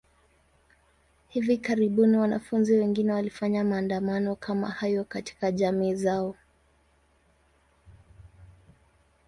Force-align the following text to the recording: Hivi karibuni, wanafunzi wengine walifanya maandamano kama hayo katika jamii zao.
Hivi 1.27 1.57
karibuni, 1.57 2.17
wanafunzi 2.17 2.73
wengine 2.77 3.13
walifanya 3.13 3.63
maandamano 3.63 4.35
kama 4.35 4.67
hayo 4.69 5.03
katika 5.03 5.51
jamii 5.51 5.95
zao. 5.95 6.35